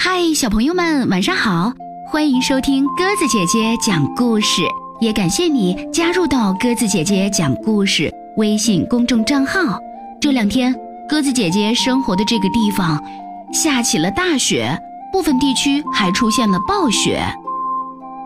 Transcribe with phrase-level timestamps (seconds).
[0.00, 1.72] 嗨，小朋友们，晚上好！
[2.06, 4.62] 欢迎收听鸽子姐姐讲故事，
[5.00, 9.76] 也感谢你加入到鸽子姐姐讲故事微信公众账号。
[10.20, 10.72] 这两天，
[11.08, 13.02] 鸽子姐姐生活的这个地方
[13.52, 14.80] 下起了大雪，
[15.12, 17.20] 部分地区还出现了暴雪。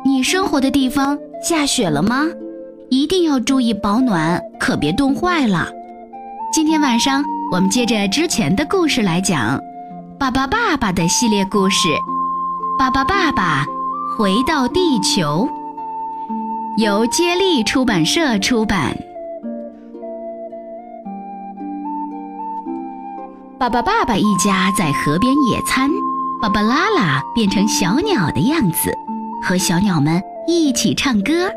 [0.04, 2.26] 你生活的地方下雪了吗？
[2.90, 5.66] 一定要注意保暖，可别冻坏了。
[6.52, 9.58] 今天晚上我们接着之前的故事来讲，
[10.22, 11.88] 《爸爸爸爸》的系列故事，
[12.78, 13.66] 《爸爸爸爸
[14.16, 15.48] 回到地球》，
[16.76, 18.96] 由接力出版社出版。
[23.58, 25.90] 爸爸爸爸一家在河边野餐，
[26.40, 28.96] 芭芭拉拉变成小鸟的样子，
[29.42, 31.50] 和小鸟们一起唱歌。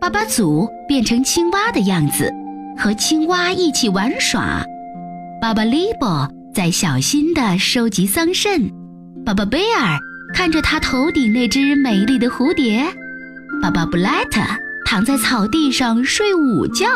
[0.00, 2.32] 爸爸祖变成青蛙的样子。
[2.74, 4.64] 和青蛙一起玩耍，
[5.42, 8.70] 爸爸利伯在小心地收集桑葚，
[9.24, 9.98] 爸爸贝尔
[10.34, 12.84] 看着他头顶那只美丽的蝴蝶，
[13.62, 14.40] 爸爸布莱特
[14.84, 16.86] 躺在草地上睡午觉，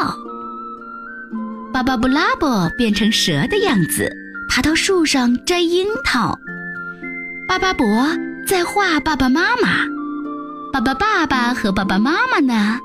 [1.73, 4.15] 爸爸布拉伯变成蛇的样子，
[4.47, 6.39] 爬到树上摘樱桃，
[7.49, 7.87] 爸爸伯
[8.47, 9.87] 在画爸爸妈妈，
[10.71, 12.79] 爸爸爸爸和爸爸妈妈呢？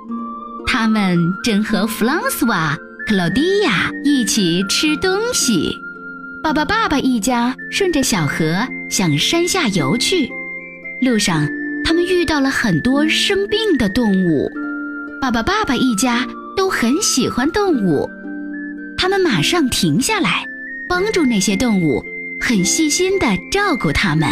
[0.66, 5.78] 他们正和弗朗索瓦、克劳迪亚一起吃东西。
[6.44, 10.28] 爸爸、爸爸一家顺着小河向山下游去，
[11.00, 11.48] 路上
[11.86, 14.50] 他们遇到了很多生病的动物。
[15.22, 18.10] 爸爸、爸爸一家都很喜欢动物，
[18.98, 20.44] 他们马上停下来，
[20.90, 22.04] 帮助那些动物，
[22.42, 24.28] 很细心地照顾它们。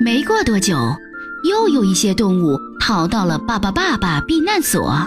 [0.00, 0.96] 没过多久，
[1.42, 2.56] 又有一些动物。
[2.80, 5.06] 逃到了爸爸爸爸避难所，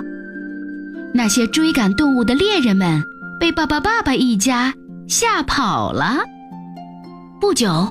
[1.14, 3.04] 那些追赶动物的猎人们
[3.40, 4.74] 被爸爸爸爸一家
[5.14, 6.22] 吓跑了。
[7.40, 7.88] 不久，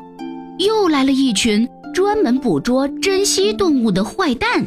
[0.59, 4.67] 又来了一群专门捕捉珍稀动物的坏蛋，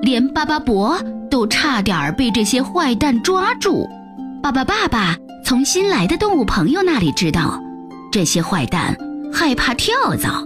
[0.00, 0.98] 连巴巴伯
[1.30, 3.86] 都差点被这些坏蛋抓住。
[4.42, 7.60] 爸爸爸爸从新来的动物朋友那里知道，
[8.10, 8.96] 这些坏蛋
[9.30, 10.42] 害怕跳蚤。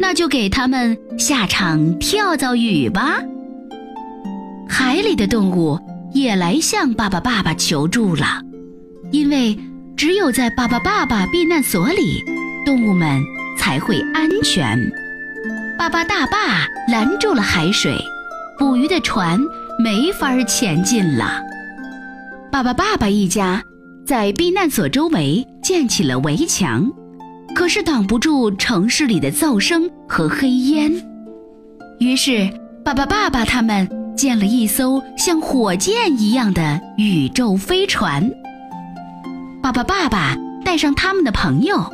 [0.00, 3.20] 那就给他们下场跳蚤雨吧。
[4.68, 5.78] 海里的动物
[6.12, 8.42] 也来向爸爸爸爸求助了，
[9.12, 9.56] 因为
[10.00, 12.24] 只有在爸爸爸爸避难所里，
[12.64, 13.22] 动物们
[13.58, 14.90] 才会安全。
[15.78, 17.94] 爸爸大坝拦住了海水，
[18.58, 19.38] 捕鱼的船
[19.78, 21.42] 没法前进了。
[22.50, 23.62] 爸爸爸爸一家
[24.06, 26.90] 在避难所周围建起了围墙。
[27.54, 30.90] 可是挡不住城市里的噪声和黑烟，
[31.98, 32.48] 于是
[32.82, 38.32] 爸爸、爸爸他们建了一艘像火箭一样的宇宙飞船。
[39.62, 40.34] 爸爸、爸爸
[40.64, 41.84] 带上他们的朋友，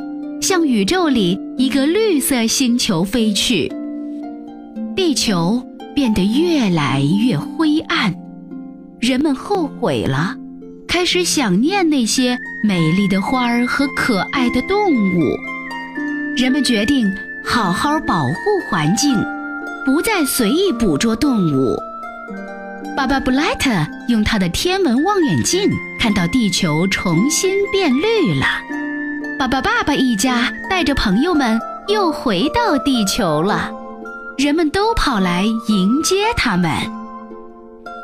[0.41, 3.69] 向宇宙里一个绿色星球飞去。
[4.95, 5.61] 地球
[5.93, 8.15] 变得越来越灰暗，
[9.01, 10.33] 人们后悔了，
[10.87, 15.21] 开始想念那些美丽的花儿和可爱的动物。
[16.37, 17.05] 人们决定
[17.43, 18.33] 好好保护
[18.69, 19.13] 环境，
[19.85, 21.75] 不再随意捕捉动物。
[22.95, 23.69] 爸爸布莱特
[24.07, 25.69] 用他的天文望远镜
[25.99, 28.45] 看到地球重新变绿了。
[29.37, 33.71] 爸爸、爸爸一家带着朋友们又回到地球了，
[34.37, 36.71] 人们都跑来迎接他们。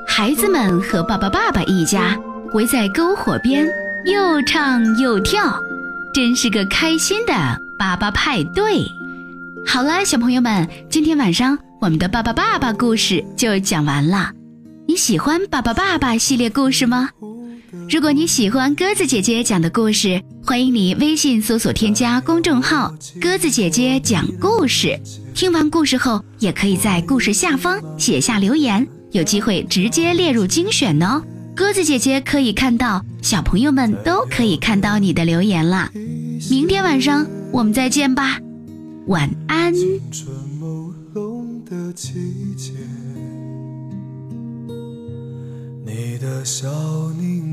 [0.08, 2.18] 孩子们和爸爸、爸爸一家
[2.54, 3.68] 围在篝火边，
[4.06, 5.60] 又唱又跳，
[6.14, 7.34] 真是个开心的。
[7.80, 8.86] 爸爸派对，
[9.66, 14.32] 好了，小朋友们，今天晚上我们的爸爸爸爸故事就讲完了。
[14.88, 17.10] 你喜欢爸爸爸爸系列故事吗？
[17.90, 25.00] 如果你喜欢鸽子姐姐讲的故事，欢迎你微信搜索添加公众号“鸽子姐姐讲故事”。
[25.34, 31.22] 听完故事后，也可以在故事下方写下留言，有机会直接列入精选哦。
[31.56, 35.90] 鸽子姐姐可以看到，小朋友们都可以看到你的留言了。
[36.50, 37.26] 明天晚上。
[37.54, 38.40] 我们再见吧，
[39.06, 39.72] 晚安。
[45.86, 46.68] 你的笑
[47.20, 47.53] 凝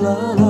[0.00, 0.49] la la